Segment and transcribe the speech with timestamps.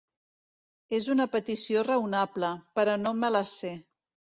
[1.01, 3.77] És una petició raonable, però no me la sé.